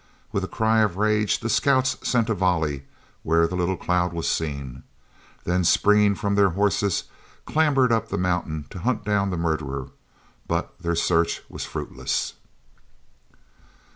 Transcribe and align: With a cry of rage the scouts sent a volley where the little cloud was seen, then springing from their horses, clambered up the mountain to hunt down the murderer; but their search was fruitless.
With 0.31 0.43
a 0.43 0.47
cry 0.47 0.79
of 0.81 0.97
rage 0.97 1.41
the 1.41 1.47
scouts 1.47 1.95
sent 2.01 2.27
a 2.27 2.33
volley 2.33 2.87
where 3.21 3.45
the 3.45 3.53
little 3.55 3.77
cloud 3.77 4.13
was 4.13 4.27
seen, 4.27 4.81
then 5.43 5.63
springing 5.63 6.15
from 6.15 6.33
their 6.33 6.49
horses, 6.57 7.03
clambered 7.45 7.91
up 7.91 8.09
the 8.09 8.17
mountain 8.17 8.65
to 8.71 8.79
hunt 8.79 9.05
down 9.05 9.29
the 9.29 9.37
murderer; 9.37 9.89
but 10.47 10.73
their 10.79 10.95
search 10.95 11.43
was 11.49 11.65
fruitless. 11.65 12.33